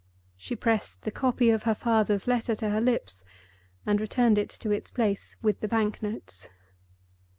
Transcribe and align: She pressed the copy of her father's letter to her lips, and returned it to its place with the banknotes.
She 0.35 0.55
pressed 0.55 1.03
the 1.03 1.11
copy 1.11 1.51
of 1.51 1.61
her 1.61 1.75
father's 1.75 2.25
letter 2.25 2.55
to 2.55 2.71
her 2.71 2.81
lips, 2.81 3.23
and 3.85 4.01
returned 4.01 4.39
it 4.39 4.49
to 4.49 4.71
its 4.71 4.89
place 4.89 5.37
with 5.43 5.59
the 5.59 5.67
banknotes. 5.67 6.49